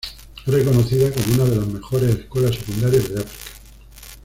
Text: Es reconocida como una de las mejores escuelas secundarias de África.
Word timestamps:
Es 0.47 0.51
reconocida 0.55 1.11
como 1.11 1.35
una 1.35 1.43
de 1.43 1.57
las 1.57 1.67
mejores 1.67 2.09
escuelas 2.15 2.55
secundarias 2.55 3.07
de 3.07 3.19
África. 3.19 3.51